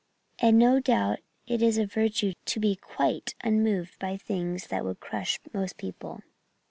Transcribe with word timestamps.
And 0.39 0.57
no 0.57 0.79
doubt 0.79 1.19
it 1.45 1.61
is 1.61 1.77
a 1.77 1.85
virtue 1.85 2.33
to 2.45 2.59
be 2.59 2.75
quite 2.75 3.35
unmoved 3.43 3.99
by 3.99 4.17
things 4.17 4.65
that 4.69 4.83
would 4.83 4.99
crush 4.99 5.39
most 5.53 5.77
people." 5.77 6.21